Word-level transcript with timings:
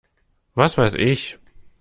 Was 0.55 0.79
weiß 0.79 0.95
ich! 0.95 1.37